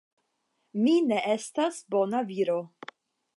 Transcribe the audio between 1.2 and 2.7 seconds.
estas bona viro.